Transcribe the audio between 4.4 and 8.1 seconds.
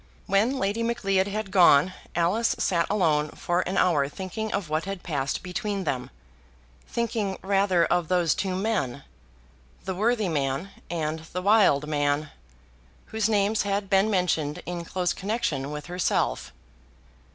of what had passed between them, thinking rather of